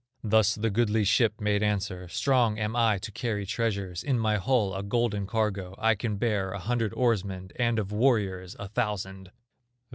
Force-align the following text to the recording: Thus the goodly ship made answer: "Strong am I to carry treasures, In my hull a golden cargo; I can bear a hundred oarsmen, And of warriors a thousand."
Thus 0.23 0.55
the 0.55 0.71
goodly 0.71 1.03
ship 1.03 1.39
made 1.39 1.61
answer: 1.61 2.07
"Strong 2.07 2.57
am 2.57 2.75
I 2.75 2.97
to 2.97 3.11
carry 3.11 3.45
treasures, 3.45 4.01
In 4.03 4.17
my 4.17 4.37
hull 4.37 4.73
a 4.73 4.81
golden 4.81 5.27
cargo; 5.27 5.75
I 5.77 5.93
can 5.93 6.17
bear 6.17 6.53
a 6.53 6.59
hundred 6.59 6.91
oarsmen, 6.95 7.51
And 7.57 7.77
of 7.77 7.91
warriors 7.91 8.55
a 8.57 8.67
thousand." 8.67 9.29